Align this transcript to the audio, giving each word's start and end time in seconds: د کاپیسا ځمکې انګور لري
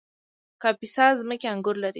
د 0.03 0.03
کاپیسا 0.63 1.05
ځمکې 1.19 1.47
انګور 1.53 1.75
لري 1.83 1.89